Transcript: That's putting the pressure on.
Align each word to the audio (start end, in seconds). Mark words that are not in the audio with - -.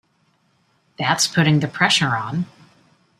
That's 0.97 1.27
putting 1.27 1.59
the 1.59 1.67
pressure 1.67 2.17
on. 2.17 2.47